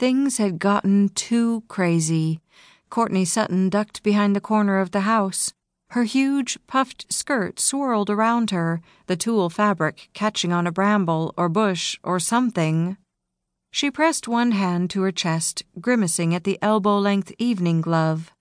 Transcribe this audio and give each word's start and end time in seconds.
Things 0.00 0.38
had 0.38 0.58
gotten 0.58 1.10
too 1.10 1.62
crazy. 1.68 2.40
Courtney 2.88 3.26
Sutton 3.26 3.68
ducked 3.68 4.02
behind 4.02 4.34
the 4.34 4.40
corner 4.40 4.78
of 4.78 4.92
the 4.92 5.00
house. 5.00 5.52
Her 5.90 6.04
huge, 6.04 6.56
puffed 6.66 7.12
skirt 7.12 7.60
swirled 7.60 8.08
around 8.08 8.50
her, 8.50 8.80
the 9.08 9.16
tulle 9.16 9.50
fabric 9.50 10.08
catching 10.14 10.54
on 10.54 10.66
a 10.66 10.72
bramble 10.72 11.34
or 11.36 11.50
bush 11.50 11.98
or 12.02 12.18
something. 12.18 12.96
She 13.72 13.90
pressed 13.90 14.26
one 14.26 14.52
hand 14.52 14.88
to 14.92 15.02
her 15.02 15.12
chest, 15.12 15.64
grimacing 15.82 16.34
at 16.34 16.44
the 16.44 16.58
elbow 16.62 16.96
length 16.98 17.34
evening 17.38 17.82
glove. 17.82 18.32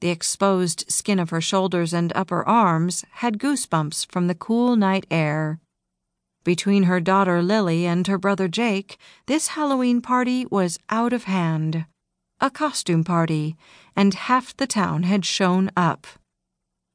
The 0.00 0.10
exposed 0.10 0.92
skin 0.92 1.18
of 1.18 1.30
her 1.30 1.40
shoulders 1.40 1.94
and 1.94 2.12
upper 2.14 2.46
arms 2.46 3.06
had 3.12 3.38
goosebumps 3.38 4.12
from 4.12 4.26
the 4.26 4.34
cool 4.34 4.76
night 4.76 5.06
air. 5.10 5.58
Between 6.48 6.84
her 6.84 6.98
daughter 6.98 7.42
Lily 7.42 7.84
and 7.84 8.06
her 8.06 8.16
brother 8.16 8.48
Jake, 8.48 8.96
this 9.26 9.48
Halloween 9.48 10.00
party 10.00 10.46
was 10.46 10.78
out 10.88 11.12
of 11.12 11.24
hand. 11.24 11.84
A 12.40 12.48
costume 12.48 13.04
party, 13.04 13.54
and 13.94 14.14
half 14.14 14.56
the 14.56 14.66
town 14.66 15.02
had 15.02 15.26
shown 15.26 15.70
up. 15.76 16.06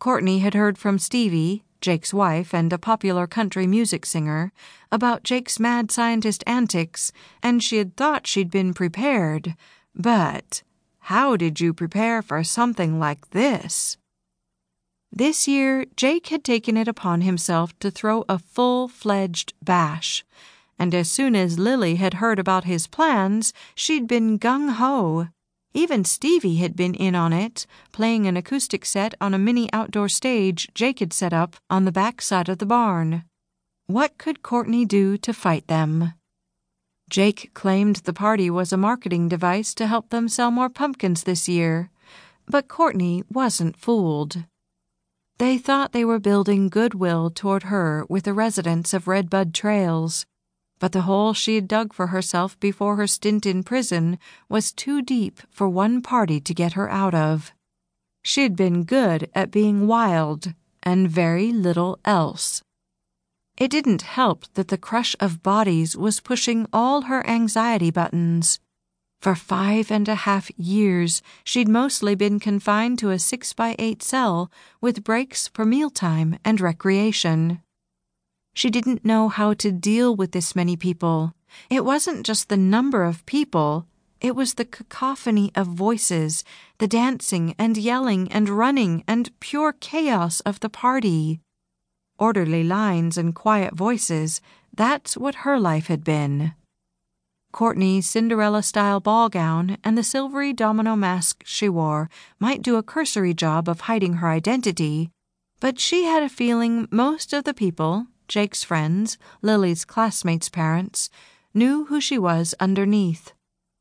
Courtney 0.00 0.40
had 0.40 0.54
heard 0.54 0.78
from 0.78 0.98
Stevie, 0.98 1.62
Jake's 1.80 2.12
wife 2.12 2.52
and 2.52 2.72
a 2.72 2.76
popular 2.76 3.28
country 3.28 3.68
music 3.68 4.04
singer, 4.04 4.50
about 4.90 5.22
Jake's 5.22 5.60
mad 5.60 5.92
scientist 5.92 6.42
antics, 6.44 7.12
and 7.40 7.62
she 7.62 7.76
had 7.76 7.96
thought 7.96 8.26
she'd 8.26 8.50
been 8.50 8.74
prepared. 8.74 9.54
But 9.94 10.64
how 11.02 11.36
did 11.36 11.60
you 11.60 11.72
prepare 11.72 12.20
for 12.20 12.42
something 12.42 12.98
like 12.98 13.30
this? 13.30 13.96
This 15.16 15.48
year, 15.48 15.86
Jake 15.96 16.26
had 16.26 16.44
taken 16.44 16.76
it 16.76 16.86
upon 16.86 17.22
himself 17.22 17.72
to 17.78 17.90
throw 17.90 18.26
a 18.28 18.38
full 18.38 18.86
fledged 18.86 19.54
bash, 19.62 20.22
and 20.78 20.94
as 20.94 21.10
soon 21.10 21.34
as 21.34 21.58
Lily 21.58 21.94
had 21.94 22.20
heard 22.20 22.38
about 22.38 22.64
his 22.64 22.86
plans, 22.86 23.54
she'd 23.74 24.06
been 24.06 24.36
gung 24.38 24.74
ho. 24.74 25.28
Even 25.72 26.04
Stevie 26.04 26.56
had 26.56 26.76
been 26.76 26.92
in 26.92 27.14
on 27.14 27.32
it, 27.32 27.66
playing 27.92 28.26
an 28.26 28.36
acoustic 28.36 28.84
set 28.84 29.14
on 29.18 29.32
a 29.32 29.38
mini 29.38 29.72
outdoor 29.72 30.10
stage 30.10 30.68
Jake 30.74 30.98
had 30.98 31.14
set 31.14 31.32
up 31.32 31.56
on 31.70 31.86
the 31.86 31.92
back 31.92 32.20
side 32.20 32.50
of 32.50 32.58
the 32.58 32.66
barn. 32.66 33.24
What 33.86 34.18
could 34.18 34.42
Courtney 34.42 34.84
do 34.84 35.16
to 35.16 35.32
fight 35.32 35.66
them? 35.66 36.12
Jake 37.08 37.52
claimed 37.54 37.96
the 37.96 38.12
party 38.12 38.50
was 38.50 38.70
a 38.70 38.76
marketing 38.76 39.30
device 39.30 39.72
to 39.76 39.86
help 39.86 40.10
them 40.10 40.28
sell 40.28 40.50
more 40.50 40.68
pumpkins 40.68 41.22
this 41.22 41.48
year, 41.48 41.88
but 42.46 42.68
Courtney 42.68 43.24
wasn't 43.32 43.78
fooled. 43.78 44.44
They 45.38 45.58
thought 45.58 45.92
they 45.92 46.04
were 46.04 46.18
building 46.18 46.70
goodwill 46.70 47.30
toward 47.30 47.64
her 47.64 48.06
with 48.08 48.24
the 48.24 48.32
residents 48.32 48.94
of 48.94 49.06
Redbud 49.06 49.52
Trails, 49.52 50.24
but 50.78 50.92
the 50.92 51.02
hole 51.02 51.34
she 51.34 51.56
had 51.56 51.68
dug 51.68 51.92
for 51.92 52.08
herself 52.08 52.58
before 52.58 52.96
her 52.96 53.06
stint 53.06 53.44
in 53.44 53.62
prison 53.62 54.18
was 54.48 54.72
too 54.72 55.02
deep 55.02 55.40
for 55.50 55.68
one 55.68 56.00
party 56.00 56.40
to 56.40 56.54
get 56.54 56.72
her 56.72 56.90
out 56.90 57.14
of. 57.14 57.52
She'd 58.22 58.56
been 58.56 58.84
good 58.84 59.30
at 59.34 59.50
being 59.50 59.86
wild 59.86 60.54
and 60.82 61.10
very 61.10 61.52
little 61.52 61.98
else. 62.04 62.62
It 63.58 63.70
didn't 63.70 64.02
help 64.02 64.44
that 64.54 64.68
the 64.68 64.78
crush 64.78 65.16
of 65.20 65.42
bodies 65.42 65.96
was 65.96 66.20
pushing 66.20 66.66
all 66.72 67.02
her 67.02 67.26
anxiety 67.26 67.90
buttons. 67.90 68.58
For 69.20 69.34
five 69.34 69.90
and 69.90 70.08
a 70.08 70.14
half 70.14 70.50
years, 70.56 71.22
she'd 71.42 71.68
mostly 71.68 72.14
been 72.14 72.38
confined 72.38 72.98
to 73.00 73.10
a 73.10 73.18
six 73.18 73.52
by 73.52 73.74
eight 73.78 74.02
cell 74.02 74.50
with 74.80 75.04
breaks 75.04 75.48
for 75.48 75.64
mealtime 75.64 76.38
and 76.44 76.60
recreation. 76.60 77.60
She 78.54 78.70
didn't 78.70 79.04
know 79.04 79.28
how 79.28 79.54
to 79.54 79.72
deal 79.72 80.14
with 80.14 80.32
this 80.32 80.56
many 80.56 80.76
people. 80.76 81.34
It 81.68 81.84
wasn't 81.84 82.24
just 82.24 82.48
the 82.48 82.56
number 82.56 83.04
of 83.04 83.26
people, 83.26 83.86
it 84.20 84.34
was 84.34 84.54
the 84.54 84.64
cacophony 84.64 85.52
of 85.54 85.66
voices, 85.66 86.42
the 86.78 86.88
dancing 86.88 87.54
and 87.58 87.76
yelling 87.76 88.32
and 88.32 88.48
running 88.48 89.04
and 89.06 89.38
pure 89.40 89.72
chaos 89.72 90.40
of 90.40 90.60
the 90.60 90.70
party. 90.70 91.40
Orderly 92.18 92.64
lines 92.64 93.18
and 93.18 93.34
quiet 93.34 93.74
voices, 93.74 94.40
that's 94.74 95.16
what 95.16 95.46
her 95.46 95.60
life 95.60 95.88
had 95.88 96.02
been. 96.02 96.54
Courtney's 97.56 98.06
Cinderella 98.06 98.62
style 98.62 99.00
ball 99.00 99.30
gown 99.30 99.78
and 99.82 99.96
the 99.96 100.02
silvery 100.02 100.52
domino 100.52 100.94
mask 100.94 101.42
she 101.46 101.70
wore 101.70 102.10
might 102.38 102.60
do 102.60 102.76
a 102.76 102.82
cursory 102.82 103.32
job 103.32 103.66
of 103.66 103.80
hiding 103.88 104.16
her 104.16 104.28
identity, 104.28 105.10
but 105.58 105.80
she 105.80 106.04
had 106.04 106.22
a 106.22 106.28
feeling 106.28 106.86
most 106.90 107.32
of 107.32 107.44
the 107.44 107.54
people, 107.54 108.08
Jake's 108.28 108.62
friends, 108.62 109.16
Lily's 109.40 109.86
classmates' 109.86 110.50
parents, 110.50 111.08
knew 111.54 111.86
who 111.86 111.98
she 111.98 112.18
was 112.18 112.54
underneath. 112.60 113.32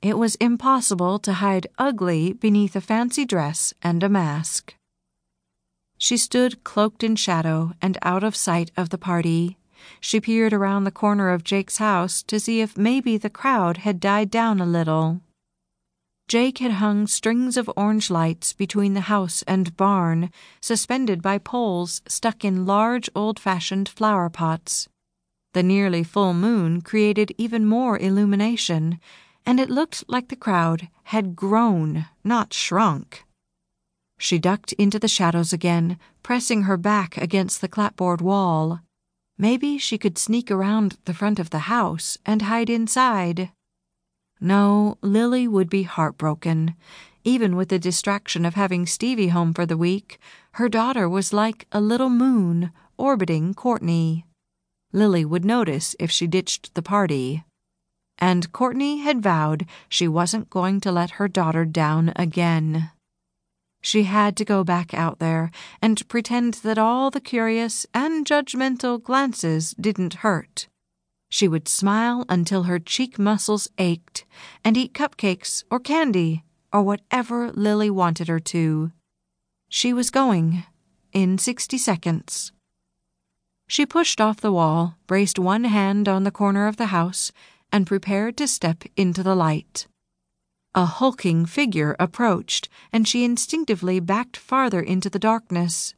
It 0.00 0.16
was 0.16 0.36
impossible 0.36 1.18
to 1.18 1.32
hide 1.32 1.66
ugly 1.76 2.34
beneath 2.34 2.76
a 2.76 2.80
fancy 2.80 3.24
dress 3.24 3.74
and 3.82 4.00
a 4.04 4.08
mask. 4.08 4.76
She 5.98 6.16
stood 6.16 6.62
cloaked 6.62 7.02
in 7.02 7.16
shadow 7.16 7.72
and 7.82 7.98
out 8.02 8.22
of 8.22 8.36
sight 8.36 8.70
of 8.76 8.90
the 8.90 8.98
party. 8.98 9.58
She 10.00 10.20
peered 10.20 10.52
around 10.52 10.84
the 10.84 10.90
corner 10.90 11.30
of 11.30 11.44
Jake's 11.44 11.78
house 11.78 12.22
to 12.24 12.40
see 12.40 12.60
if 12.60 12.76
maybe 12.76 13.16
the 13.16 13.30
crowd 13.30 13.78
had 13.78 14.00
died 14.00 14.30
down 14.30 14.60
a 14.60 14.66
little. 14.66 15.20
Jake 16.28 16.58
had 16.58 16.72
hung 16.72 17.06
strings 17.06 17.56
of 17.56 17.70
orange 17.76 18.10
lights 18.10 18.52
between 18.52 18.94
the 18.94 19.02
house 19.02 19.42
and 19.42 19.76
barn, 19.76 20.30
suspended 20.60 21.22
by 21.22 21.38
poles 21.38 22.02
stuck 22.08 22.44
in 22.44 22.66
large 22.66 23.08
old 23.14 23.38
fashioned 23.38 23.88
flower 23.88 24.28
pots. 24.28 24.88
The 25.54 25.62
nearly 25.62 26.02
full 26.02 26.34
moon 26.34 26.80
created 26.80 27.32
even 27.38 27.64
more 27.64 27.96
illumination, 27.98 28.98
and 29.46 29.60
it 29.60 29.70
looked 29.70 30.04
like 30.08 30.28
the 30.28 30.36
crowd 30.36 30.88
had 31.04 31.36
grown, 31.36 32.06
not 32.24 32.52
shrunk. 32.52 33.24
She 34.18 34.38
ducked 34.38 34.72
into 34.72 34.98
the 34.98 35.08
shadows 35.08 35.52
again, 35.52 35.98
pressing 36.22 36.62
her 36.62 36.76
back 36.76 37.16
against 37.16 37.60
the 37.60 37.68
clapboard 37.68 38.20
wall. 38.20 38.80
Maybe 39.38 39.76
she 39.76 39.98
could 39.98 40.16
sneak 40.16 40.50
around 40.50 40.96
the 41.04 41.14
front 41.14 41.38
of 41.38 41.50
the 41.50 41.68
house 41.70 42.16
and 42.24 42.42
hide 42.42 42.70
inside. 42.70 43.50
No, 44.40 44.96
Lily 45.02 45.46
would 45.46 45.68
be 45.68 45.82
heartbroken. 45.82 46.74
Even 47.24 47.56
with 47.56 47.68
the 47.68 47.78
distraction 47.78 48.46
of 48.46 48.54
having 48.54 48.86
Stevie 48.86 49.28
home 49.28 49.52
for 49.52 49.66
the 49.66 49.76
week, 49.76 50.18
her 50.52 50.68
daughter 50.68 51.08
was 51.08 51.32
like 51.32 51.66
a 51.72 51.80
little 51.80 52.10
moon 52.10 52.70
orbiting 52.96 53.52
Courtney. 53.52 54.24
Lily 54.92 55.24
would 55.24 55.44
notice 55.44 55.94
if 55.98 56.10
she 56.10 56.26
ditched 56.26 56.74
the 56.74 56.82
party. 56.82 57.44
And 58.18 58.50
Courtney 58.52 58.98
had 58.98 59.22
vowed 59.22 59.66
she 59.88 60.08
wasn't 60.08 60.48
going 60.48 60.80
to 60.80 60.92
let 60.92 61.12
her 61.12 61.28
daughter 61.28 61.66
down 61.66 62.12
again. 62.16 62.90
She 63.80 64.04
had 64.04 64.36
to 64.36 64.44
go 64.44 64.64
back 64.64 64.92
out 64.94 65.18
there 65.18 65.50
and 65.80 66.08
pretend 66.08 66.54
that 66.64 66.78
all 66.78 67.10
the 67.10 67.20
curious 67.20 67.86
and 67.94 68.26
judgmental 68.26 69.02
glances 69.02 69.74
didn't 69.80 70.14
hurt. 70.14 70.68
She 71.28 71.48
would 71.48 71.68
smile 71.68 72.24
until 72.28 72.64
her 72.64 72.78
cheek 72.78 73.18
muscles 73.18 73.68
ached 73.78 74.24
and 74.64 74.76
eat 74.76 74.94
cupcakes 74.94 75.64
or 75.70 75.80
candy 75.80 76.44
or 76.72 76.82
whatever 76.82 77.50
Lily 77.52 77.90
wanted 77.90 78.28
her 78.28 78.40
to. 78.40 78.92
She 79.68 79.92
was 79.92 80.10
going 80.10 80.64
in 81.12 81.38
60 81.38 81.78
seconds. 81.78 82.52
She 83.68 83.86
pushed 83.86 84.20
off 84.20 84.40
the 84.40 84.52
wall, 84.52 84.96
braced 85.06 85.38
one 85.38 85.64
hand 85.64 86.08
on 86.08 86.22
the 86.24 86.30
corner 86.30 86.66
of 86.66 86.76
the 86.76 86.86
house, 86.86 87.32
and 87.72 87.86
prepared 87.86 88.36
to 88.36 88.46
step 88.46 88.84
into 88.96 89.22
the 89.22 89.34
light. 89.34 89.86
A 90.76 90.84
hulking 90.84 91.46
figure 91.46 91.96
approached, 91.98 92.68
and 92.92 93.08
she 93.08 93.24
instinctively 93.24 93.98
backed 93.98 94.36
farther 94.36 94.80
into 94.80 95.08
the 95.08 95.18
darkness. 95.18 95.94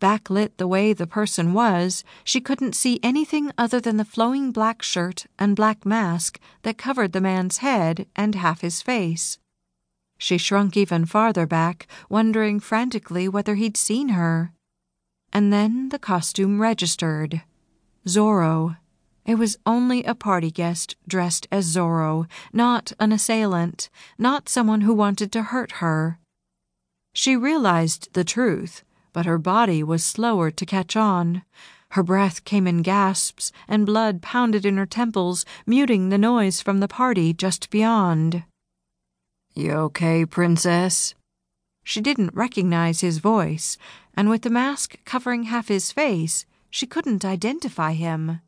Backlit 0.00 0.56
the 0.56 0.66
way 0.66 0.94
the 0.94 1.06
person 1.06 1.52
was, 1.52 2.02
she 2.24 2.40
couldn't 2.40 2.74
see 2.74 2.98
anything 3.02 3.52
other 3.58 3.78
than 3.78 3.98
the 3.98 4.06
flowing 4.06 4.52
black 4.52 4.80
shirt 4.80 5.26
and 5.38 5.54
black 5.54 5.84
mask 5.84 6.40
that 6.62 6.78
covered 6.78 7.12
the 7.12 7.20
man's 7.20 7.58
head 7.58 8.06
and 8.16 8.34
half 8.34 8.62
his 8.62 8.80
face. 8.80 9.38
She 10.16 10.38
shrunk 10.38 10.78
even 10.78 11.04
farther 11.04 11.46
back, 11.46 11.86
wondering 12.08 12.58
frantically 12.58 13.28
whether 13.28 13.56
he'd 13.56 13.76
seen 13.76 14.10
her. 14.10 14.54
And 15.30 15.52
then 15.52 15.90
the 15.90 15.98
costume 15.98 16.58
registered 16.58 17.42
Zorro. 18.06 18.78
It 19.26 19.36
was 19.36 19.58
only 19.66 20.02
a 20.04 20.14
party 20.14 20.50
guest 20.50 20.96
dressed 21.06 21.46
as 21.52 21.66
Zorro, 21.74 22.26
not 22.52 22.92
an 22.98 23.12
assailant, 23.12 23.90
not 24.18 24.48
someone 24.48 24.80
who 24.82 24.94
wanted 24.94 25.30
to 25.32 25.42
hurt 25.42 25.72
her. 25.72 26.18
She 27.12 27.36
realized 27.36 28.12
the 28.12 28.24
truth, 28.24 28.82
but 29.12 29.26
her 29.26 29.38
body 29.38 29.82
was 29.82 30.04
slower 30.04 30.50
to 30.50 30.66
catch 30.66 30.96
on. 30.96 31.42
Her 31.90 32.02
breath 32.02 32.44
came 32.44 32.66
in 32.66 32.82
gasps, 32.82 33.50
and 33.66 33.84
blood 33.84 34.22
pounded 34.22 34.64
in 34.64 34.76
her 34.76 34.86
temples, 34.86 35.44
muting 35.66 36.08
the 36.08 36.18
noise 36.18 36.60
from 36.60 36.78
the 36.78 36.88
party 36.88 37.32
just 37.32 37.70
beyond. 37.70 38.44
You 39.54 39.72
okay, 39.72 40.24
Princess? 40.24 41.14
She 41.82 42.00
didn't 42.00 42.34
recognize 42.34 43.00
his 43.00 43.18
voice, 43.18 43.76
and 44.14 44.28
with 44.28 44.42
the 44.42 44.50
mask 44.50 44.96
covering 45.04 45.44
half 45.44 45.66
his 45.66 45.90
face, 45.90 46.46
she 46.70 46.86
couldn't 46.86 47.24
identify 47.24 47.94
him. 47.94 48.40